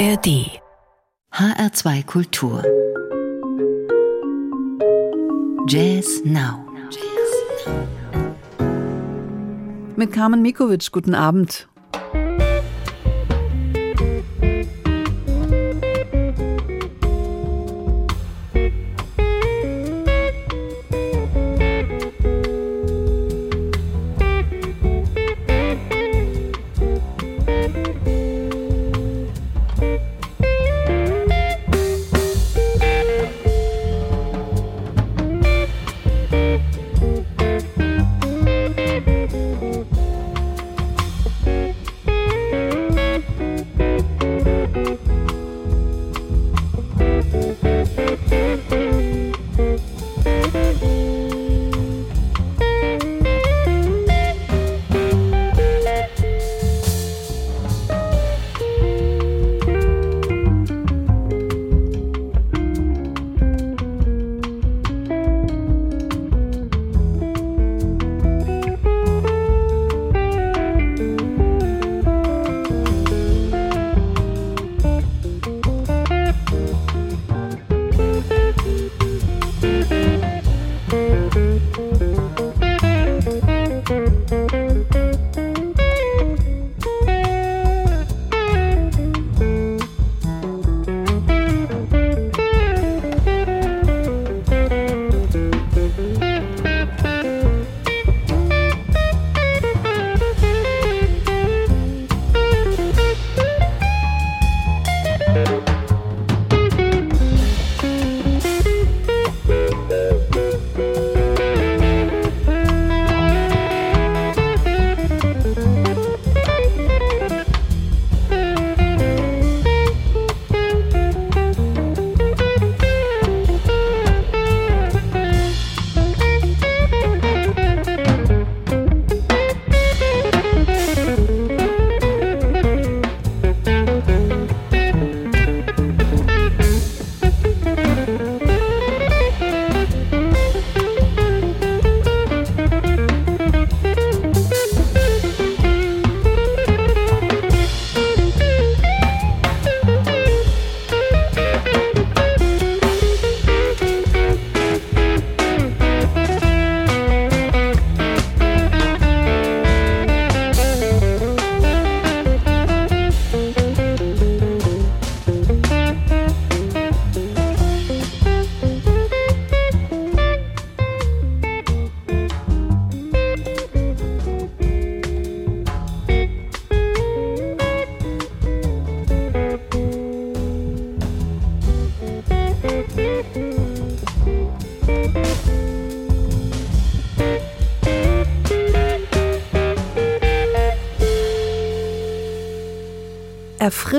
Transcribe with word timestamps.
ARD 0.00 0.62
HR2 1.30 2.06
Kultur 2.06 2.64
Jazz 5.68 6.22
Now 6.24 6.64
Mit 9.96 10.10
Carmen 10.10 10.40
Mikovic, 10.40 10.90
guten 10.90 11.14
Abend. 11.14 11.68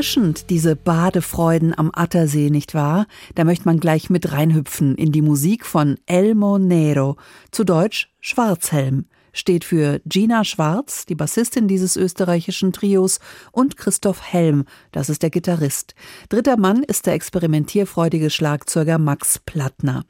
Erfrischend, 0.02 0.50
diese 0.50 0.76
Badefreuden 0.76 1.78
am 1.78 1.92
Attersee, 1.94 2.50
nicht 2.50 2.74
wahr? 2.74 3.06
Da 3.36 3.44
möchte 3.44 3.66
man 3.66 3.80
gleich 3.80 4.10
mit 4.10 4.32
reinhüpfen 4.32 4.96
in 4.96 5.12
die 5.12 5.22
Musik 5.22 5.64
von 5.64 6.00
Elmo 6.08 6.58
Nero, 6.58 7.18
zu 7.52 7.64
Deutsch 7.64 8.10
Schwarzhelm 8.20 9.06
steht 9.34 9.64
für 9.64 10.02
Gina 10.06 10.44
Schwarz, 10.44 11.06
die 11.06 11.16
Bassistin 11.16 11.68
dieses 11.68 11.96
österreichischen 11.96 12.74
Trios, 12.74 13.20
und 13.52 13.78
Christoph 13.78 14.22
Helm, 14.22 14.66
das 14.92 15.10
ist 15.10 15.24
der 15.24 15.30
Gitarrist. 15.30 15.96
Dritter 16.30 16.58
Mann 16.58 16.84
ist 16.84 17.06
der 17.06 17.14
experimentierfreudige 17.14 18.30
Schlagzeuger 18.30 18.98
Max 18.98 19.40
Plattner. 19.40 20.06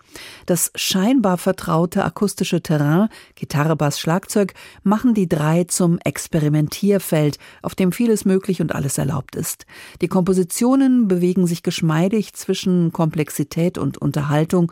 Das 0.46 0.72
scheinbar 0.76 1.38
vertraute 1.38 2.04
akustische 2.04 2.62
Terrain, 2.62 3.10
Gitarre, 3.36 3.76
Bass, 3.76 4.00
Schlagzeug, 4.00 4.54
machen 4.84 5.14
die 5.14 5.30
drei 5.30 5.64
zum 5.66 6.00
Experimentierfeld, 6.00 7.38
auf 7.62 7.76
dem 7.76 7.92
vieles 7.92 8.26
möglich 8.26 8.62
und 8.62 8.74
alles 8.74 8.98
erlaubt 8.98 9.36
ist. 9.36 9.66
Die 10.02 10.08
Kompositionen 10.08 11.08
bewegen 11.08 11.48
sich 11.48 11.64
geschmeidig 11.64 12.34
zwischen 12.34 12.92
Komplexität 12.92 13.78
und 13.78 13.98
Unterhaltung, 13.98 14.72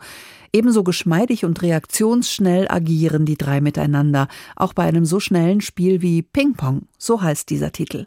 Ebenso 0.52 0.82
geschmeidig 0.82 1.44
und 1.44 1.62
reaktionsschnell 1.62 2.66
agieren 2.68 3.24
die 3.24 3.36
drei 3.36 3.60
miteinander, 3.60 4.26
auch 4.56 4.72
bei 4.72 4.82
einem 4.82 5.04
so 5.04 5.20
schnellen 5.20 5.60
Spiel 5.60 6.02
wie 6.02 6.22
Ping 6.22 6.54
Pong, 6.54 6.82
so 6.98 7.22
heißt 7.22 7.48
dieser 7.50 7.70
Titel. 7.70 8.06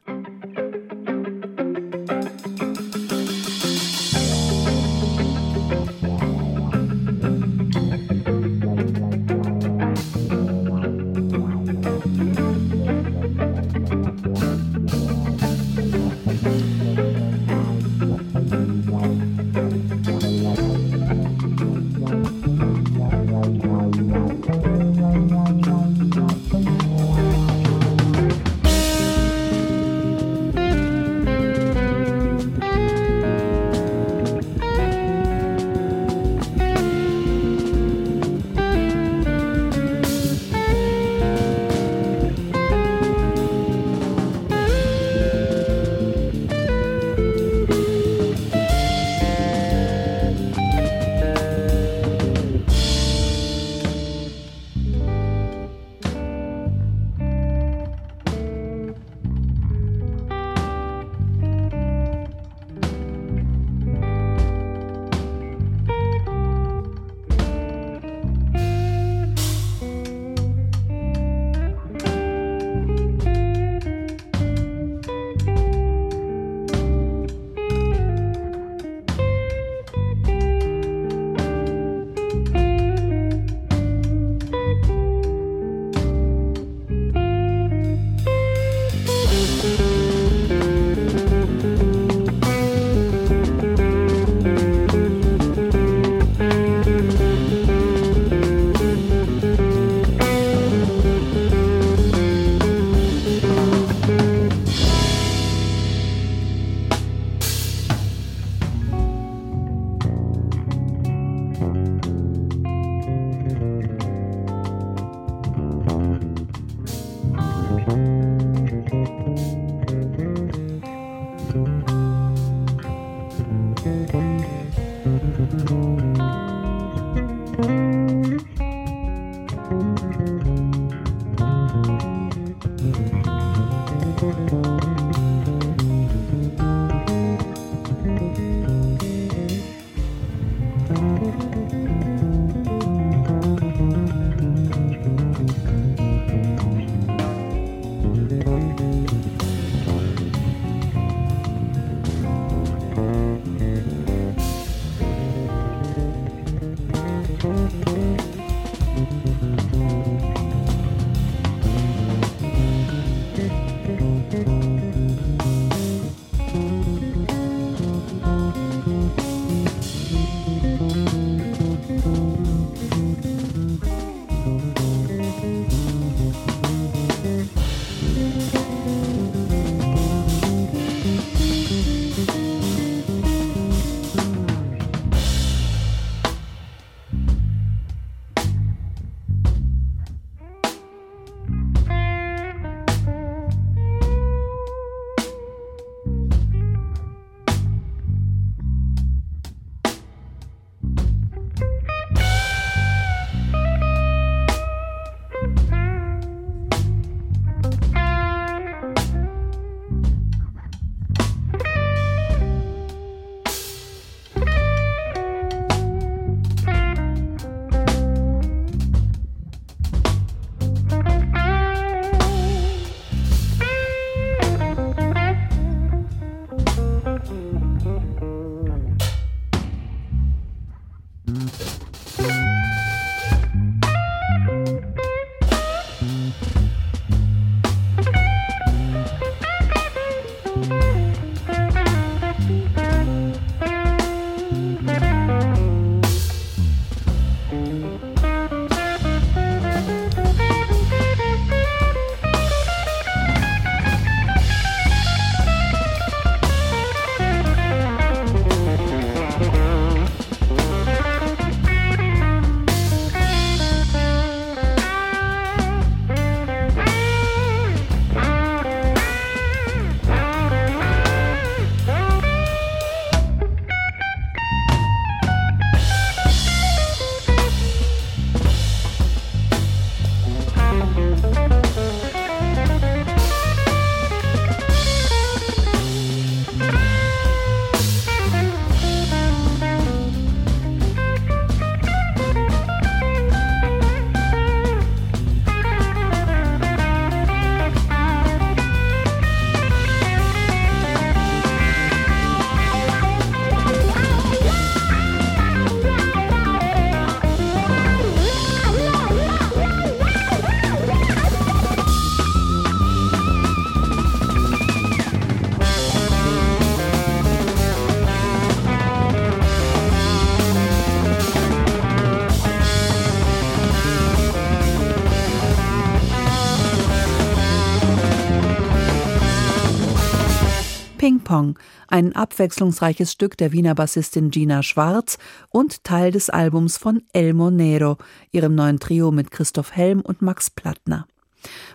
Ping 331.33 331.54
Pong, 331.54 331.59
ein 331.87 332.16
abwechslungsreiches 332.16 333.11
Stück 333.11 333.37
der 333.37 333.52
Wiener 333.52 333.73
Bassistin 333.73 334.30
Gina 334.30 334.61
Schwarz 334.61 335.18
und 335.49 335.83
Teil 335.83 336.11
des 336.11 336.30
Albums 336.30 336.78
von 336.78 337.02
El 337.11 337.33
Monero, 337.33 337.97
ihrem 338.31 338.54
neuen 338.54 338.80
Trio 338.80 339.11
mit 339.11 339.31
Christoph 339.31 339.75
Helm 339.75 340.02
und 340.02 340.21
Max 340.21 340.52
Plattner. 340.52 341.07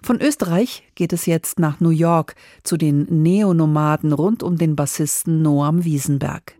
Von 0.00 0.21
Österreich 0.21 0.85
geht 0.95 1.12
es 1.12 1.27
jetzt 1.27 1.59
nach 1.59 1.81
New 1.81 1.91
York 1.91 2.37
zu 2.62 2.77
den 2.77 3.03
Neonomaden 3.23 4.12
rund 4.12 4.45
um 4.45 4.57
den 4.57 4.77
Bassisten 4.77 5.43
Noam 5.43 5.85
Wiesenberg. 5.85 6.55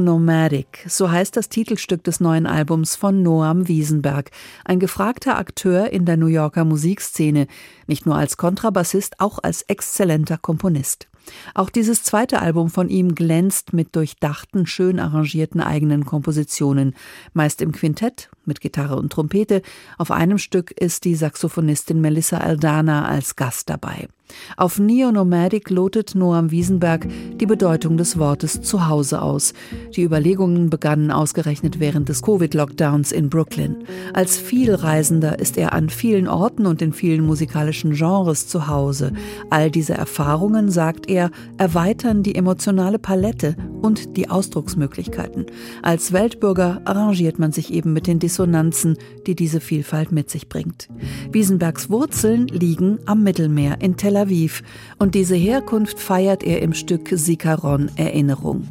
Neo-Nomadic, 0.00 0.84
so 0.86 1.10
heißt 1.10 1.36
das 1.36 1.48
Titelstück 1.48 2.04
des 2.04 2.20
neuen 2.20 2.46
Albums 2.46 2.94
von 2.94 3.22
Noam 3.22 3.66
Wiesenberg, 3.66 4.30
ein 4.64 4.78
gefragter 4.78 5.36
Akteur 5.36 5.90
in 5.90 6.04
der 6.04 6.16
New 6.16 6.26
Yorker 6.26 6.64
Musikszene, 6.64 7.46
nicht 7.86 8.06
nur 8.06 8.14
als 8.14 8.36
Kontrabassist, 8.36 9.18
auch 9.18 9.38
als 9.42 9.62
exzellenter 9.62 10.38
Komponist. 10.38 11.08
Auch 11.54 11.68
dieses 11.68 12.02
zweite 12.02 12.40
Album 12.40 12.70
von 12.70 12.88
ihm 12.88 13.14
glänzt 13.14 13.72
mit 13.72 13.96
durchdachten, 13.96 14.66
schön 14.66 15.00
arrangierten 15.00 15.60
eigenen 15.60 16.04
Kompositionen, 16.04 16.94
meist 17.32 17.60
im 17.60 17.72
Quintett 17.72 18.30
mit 18.48 18.60
Gitarre 18.60 18.96
und 18.96 19.12
Trompete. 19.12 19.62
Auf 19.96 20.10
einem 20.10 20.38
Stück 20.38 20.72
ist 20.72 21.04
die 21.04 21.14
Saxophonistin 21.14 22.00
Melissa 22.00 22.38
Aldana 22.38 23.06
als 23.06 23.36
Gast 23.36 23.70
dabei. 23.70 24.08
Auf 24.56 24.78
Neo-Nomadic 24.78 25.70
lotet 25.70 26.14
Noam 26.14 26.50
Wiesenberg 26.50 27.06
die 27.40 27.46
Bedeutung 27.46 27.96
des 27.96 28.18
Wortes 28.18 28.60
Zuhause 28.60 29.22
aus. 29.22 29.54
Die 29.94 30.02
Überlegungen 30.02 30.70
begannen 30.70 31.10
ausgerechnet 31.10 31.80
während 31.80 32.08
des 32.08 32.22
Covid-Lockdowns 32.22 33.12
in 33.12 33.30
Brooklyn. 33.30 33.76
Als 34.12 34.36
Vielreisender 34.36 35.38
ist 35.38 35.56
er 35.56 35.72
an 35.72 35.88
vielen 35.88 36.28
Orten 36.28 36.66
und 36.66 36.82
in 36.82 36.92
vielen 36.92 37.24
musikalischen 37.24 37.92
Genres 37.92 38.48
zu 38.48 38.68
Hause. 38.68 39.12
All 39.50 39.70
diese 39.70 39.94
Erfahrungen, 39.94 40.70
sagt 40.70 41.08
er, 41.08 41.30
erweitern 41.56 42.22
die 42.22 42.34
emotionale 42.34 42.98
Palette 42.98 43.56
und 43.80 44.16
die 44.16 44.28
Ausdrucksmöglichkeiten. 44.28 45.46
Als 45.82 46.12
Weltbürger 46.12 46.82
arrangiert 46.84 47.38
man 47.38 47.52
sich 47.52 47.72
eben 47.72 47.92
mit 47.92 48.06
den 48.06 48.18
Dissonanzen, 48.38 48.96
die 49.26 49.34
diese 49.34 49.60
Vielfalt 49.60 50.12
mit 50.12 50.30
sich 50.30 50.48
bringt. 50.48 50.88
Wiesenbergs 51.32 51.90
Wurzeln 51.90 52.46
liegen 52.46 53.00
am 53.04 53.24
Mittelmeer 53.24 53.80
in 53.80 53.96
Tel 53.96 54.16
Aviv 54.16 54.62
und 54.98 55.16
diese 55.16 55.34
Herkunft 55.34 55.98
feiert 55.98 56.44
er 56.44 56.62
im 56.62 56.72
Stück 56.72 57.08
Sikaron 57.10 57.90
Erinnerung. 57.96 58.68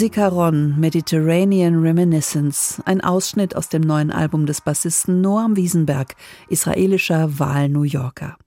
Sikaron 0.00 0.78
Mediterranean 0.78 1.82
Reminiscence, 1.82 2.80
ein 2.86 3.02
Ausschnitt 3.02 3.54
aus 3.54 3.68
dem 3.68 3.82
neuen 3.82 4.10
Album 4.10 4.46
des 4.46 4.62
Bassisten 4.62 5.20
Noam 5.20 5.56
Wiesenberg, 5.56 6.16
israelischer 6.48 7.38
Wahl-New 7.38 7.82
Yorker. 7.82 8.38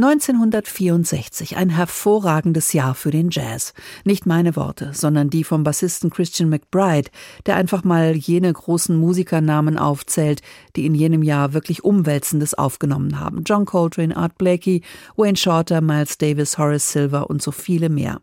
1964, 0.00 1.56
ein 1.56 1.70
hervorragendes 1.70 2.72
Jahr 2.72 2.94
für 2.94 3.10
den 3.10 3.30
Jazz. 3.30 3.74
Nicht 4.04 4.26
meine 4.26 4.54
Worte, 4.54 4.92
sondern 4.94 5.28
die 5.28 5.42
vom 5.42 5.64
Bassisten 5.64 6.10
Christian 6.10 6.50
McBride, 6.50 7.10
der 7.46 7.56
einfach 7.56 7.82
mal 7.82 8.14
jene 8.14 8.52
großen 8.52 8.96
Musikernamen 8.96 9.76
aufzählt, 9.76 10.40
die 10.76 10.86
in 10.86 10.94
jenem 10.94 11.24
Jahr 11.24 11.52
wirklich 11.52 11.82
Umwälzendes 11.82 12.54
aufgenommen 12.54 13.18
haben. 13.18 13.42
John 13.44 13.64
Coltrane, 13.64 14.16
Art 14.16 14.38
Blakey, 14.38 14.82
Wayne 15.16 15.36
Shorter, 15.36 15.80
Miles 15.80 16.16
Davis, 16.16 16.58
Horace 16.58 16.92
Silver 16.92 17.28
und 17.28 17.42
so 17.42 17.50
viele 17.50 17.88
mehr. 17.88 18.20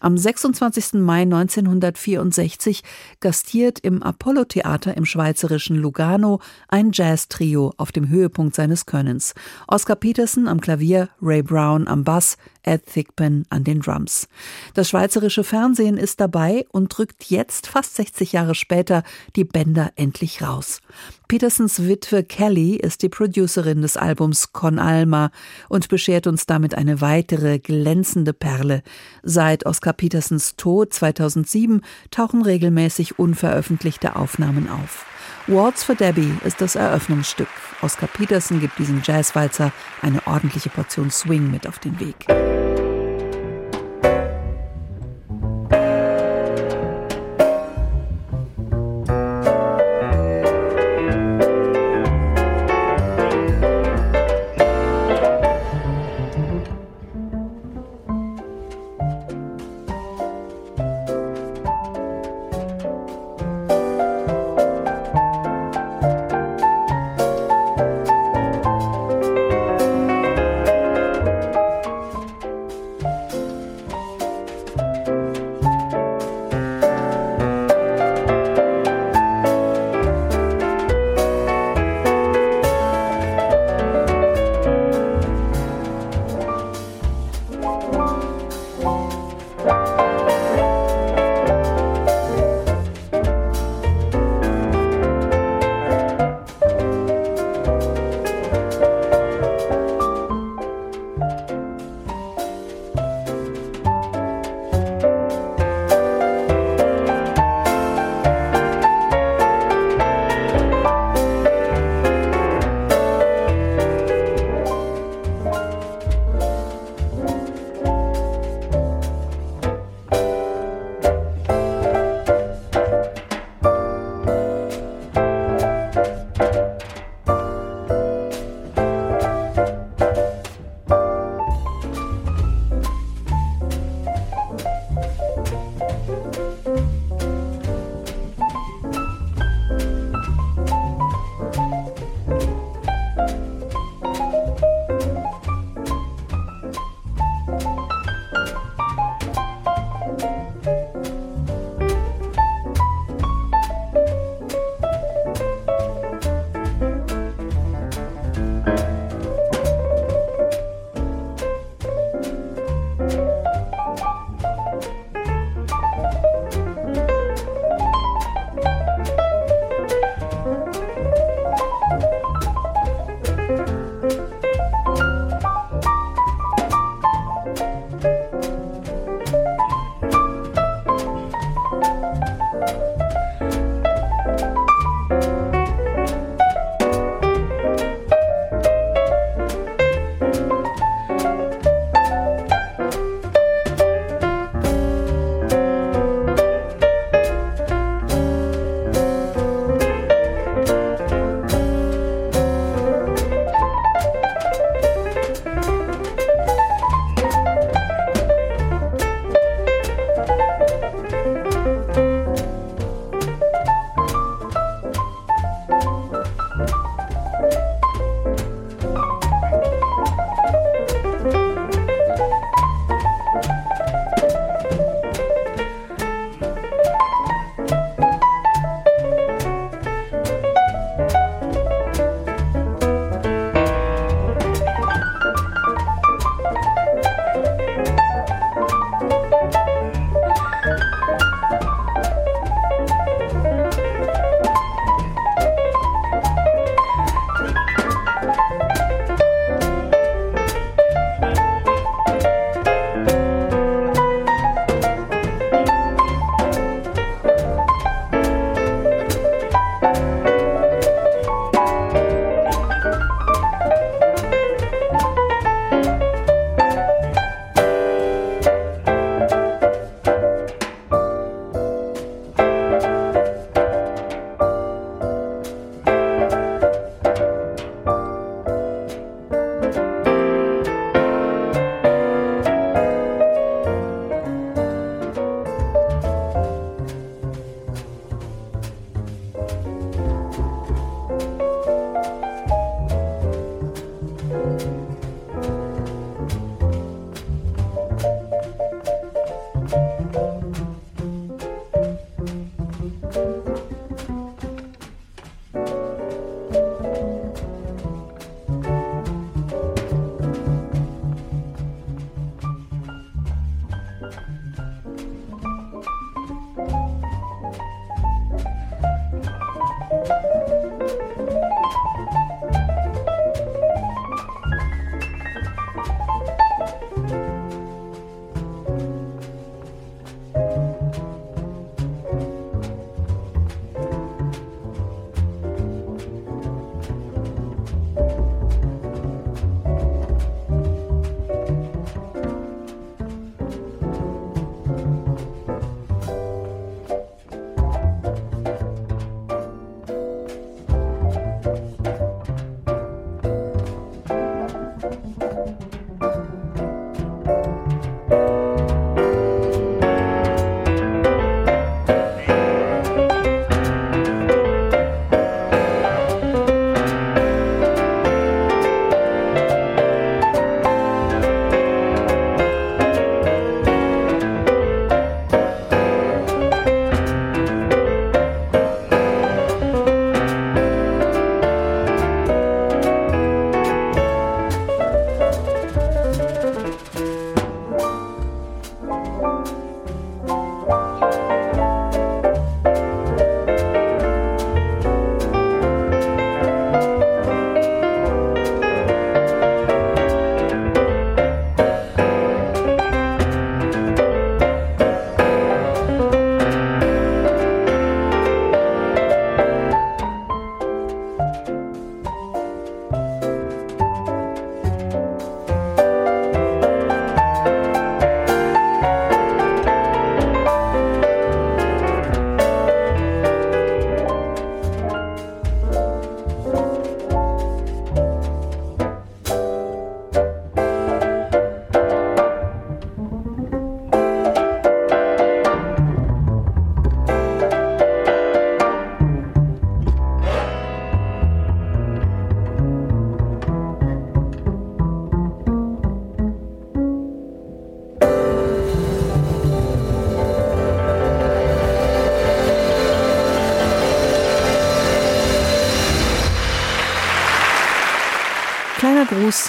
Am 0.00 0.16
26. 0.16 0.94
Mai 0.94 1.22
1964 1.22 2.82
gastiert 3.20 3.80
im 3.80 4.02
Apollo 4.02 4.44
Theater 4.44 4.96
im 4.96 5.04
schweizerischen 5.04 5.76
Lugano 5.76 6.40
ein 6.68 6.90
Jazz-Trio 6.92 7.74
auf 7.76 7.92
dem 7.92 8.08
Höhepunkt 8.08 8.54
seines 8.54 8.86
Könnens. 8.86 9.34
Oscar 9.66 9.96
Peterson 9.96 10.48
am 10.48 10.62
Klavier, 10.62 11.10
Ray 11.20 11.42
Brown 11.42 11.88
am 11.88 12.04
Bass, 12.04 12.36
Ed 12.62 12.86
Thigpen 12.86 13.44
an 13.50 13.64
den 13.64 13.80
Drums. 13.80 14.28
Das 14.74 14.90
schweizerische 14.90 15.44
Fernsehen 15.44 15.96
ist 15.96 16.20
dabei 16.20 16.66
und 16.70 16.96
drückt 16.96 17.24
jetzt, 17.24 17.66
fast 17.66 17.96
60 17.96 18.32
Jahre 18.32 18.54
später, 18.54 19.02
die 19.36 19.44
Bänder 19.44 19.92
endlich 19.96 20.42
raus. 20.42 20.80
Petersons 21.28 21.86
Witwe 21.86 22.24
Kelly 22.24 22.76
ist 22.76 23.02
die 23.02 23.08
Producerin 23.08 23.82
des 23.82 23.96
Albums 23.96 24.52
Con 24.52 24.78
Alma 24.78 25.30
und 25.68 25.88
beschert 25.88 26.26
uns 26.26 26.46
damit 26.46 26.74
eine 26.74 27.00
weitere 27.00 27.58
glänzende 27.58 28.32
Perle. 28.32 28.82
Seit 29.22 29.66
Oscar 29.66 29.92
Petersons 29.92 30.56
Tod 30.56 30.92
2007 30.92 31.82
tauchen 32.10 32.42
regelmäßig 32.42 33.18
unveröffentlichte 33.18 34.16
Aufnahmen 34.16 34.68
auf. 34.68 35.06
Waltz 35.48 35.82
for 35.82 35.94
Debbie 35.94 36.36
ist 36.44 36.60
das 36.60 36.76
Eröffnungsstück. 36.76 37.48
Oscar 37.80 38.06
Peterson 38.06 38.60
gibt 38.60 38.78
diesem 38.78 39.00
Jazzwalzer 39.02 39.72
eine 40.02 40.26
ordentliche 40.26 40.68
Portion 40.68 41.10
Swing 41.10 41.50
mit 41.50 41.66
auf 41.66 41.78
den 41.78 41.98
Weg. 41.98 42.26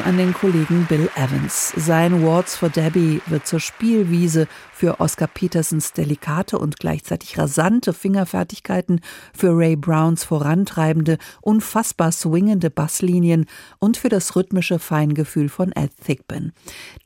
An 0.10 0.18
den 0.18 0.34
Kollegen 0.34 0.88
Bill 0.90 1.08
Evans. 1.16 1.72
Sein 1.76 2.26
Waltz 2.26 2.56
for 2.56 2.70
Debbie 2.70 3.22
wird 3.28 3.46
zur 3.46 3.60
Spielwiese 3.60 4.48
für 4.74 5.00
Oscar 5.00 5.28
Petersens 5.28 5.94
delikate 5.94 6.58
und 6.58 6.80
gleichzeitig 6.80 7.38
rasante 7.38 7.94
Fingerfertigkeiten, 7.94 9.02
für 9.38 9.56
Ray 9.56 9.76
Browns 9.76 10.24
vorantreibende, 10.24 11.20
unfassbar 11.42 12.12
swingende 12.12 12.72
Basslinien 12.72 13.46
und 13.78 13.98
für 13.98 14.10
das 14.10 14.36
rhythmische 14.36 14.80
Feingefühl 14.80 15.48
von 15.48 15.72
Ed 15.74 15.92
Thigpen. 16.04 16.54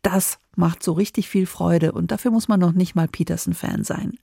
Das 0.01 0.39
macht 0.55 0.81
so 0.81 0.93
richtig 0.93 1.27
viel 1.27 1.45
Freude 1.45 1.91
und 1.91 2.11
dafür 2.11 2.31
muss 2.31 2.47
man 2.47 2.61
noch 2.61 2.71
nicht 2.71 2.95
mal 2.95 3.09
Peterson-Fan 3.09 3.83
sein. 3.83 4.17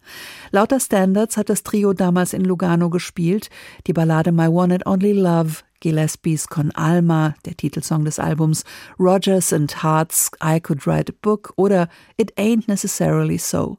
Lauter 0.52 0.80
Standards 0.80 1.36
hat 1.36 1.50
das 1.50 1.64
Trio 1.64 1.92
damals 1.92 2.32
in 2.32 2.44
Lugano 2.44 2.88
gespielt. 2.88 3.50
Die 3.86 3.92
Ballade 3.92 4.32
My 4.32 4.46
One 4.46 4.72
and 4.72 4.86
Only 4.86 5.12
Love 5.12 5.56
Gillespies 5.80 6.48
Con 6.48 6.70
Alma, 6.72 7.34
der 7.44 7.56
Titelsong 7.56 8.04
des 8.04 8.18
Albums, 8.18 8.64
Rogers 8.98 9.52
and 9.52 9.82
Hart's 9.82 10.30
I 10.42 10.60
Could 10.60 10.86
Write 10.86 11.12
a 11.12 11.16
Book 11.20 11.52
oder 11.56 11.88
It 12.16 12.36
Ain't 12.38 12.68
Necessarily 12.68 13.38
So. 13.38 13.78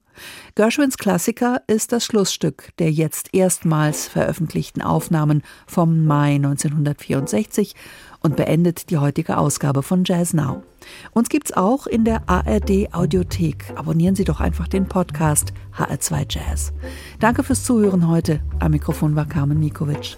Gershwins 0.55 0.97
Klassiker 0.97 1.61
ist 1.67 1.91
das 1.91 2.05
Schlussstück 2.05 2.69
der 2.79 2.91
jetzt 2.91 3.33
erstmals 3.33 4.07
veröffentlichten 4.07 4.81
Aufnahmen 4.81 5.41
vom 5.67 6.05
Mai 6.05 6.35
1964 6.35 7.75
und 8.21 8.35
beendet 8.35 8.89
die 8.89 8.97
heutige 8.97 9.37
Ausgabe 9.37 9.83
von 9.83 10.03
Jazz 10.05 10.33
Now. 10.33 10.63
Uns 11.11 11.29
gibt's 11.29 11.53
auch 11.53 11.87
in 11.87 12.05
der 12.05 12.27
ARD 12.29 12.93
Audiothek. 12.93 13.73
Abonnieren 13.75 14.15
Sie 14.15 14.23
doch 14.23 14.39
einfach 14.39 14.67
den 14.67 14.87
Podcast 14.87 15.53
HR2 15.77 16.25
Jazz. 16.29 16.73
Danke 17.19 17.43
fürs 17.43 17.63
Zuhören 17.63 18.07
heute. 18.07 18.41
Am 18.59 18.71
Mikrofon 18.71 19.15
war 19.15 19.25
Carmen 19.25 19.59
Nikovic. 19.59 20.17